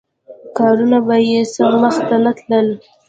[0.57, 2.67] کارونه به یې سم مخته نه تلل.